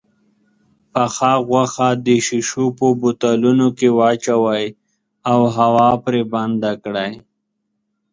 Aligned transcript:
پخه 0.93 1.33
غوښه 1.49 1.89
د 2.05 2.07
شيشو 2.27 2.65
په 2.77 2.85
بوتلو 2.99 3.67
کې 3.77 3.89
واچوئ 3.99 4.65
او 5.31 5.39
هوا 5.55 5.89
پرې 6.03 6.21
بنده 6.33 6.71
کړئ. 6.83 7.13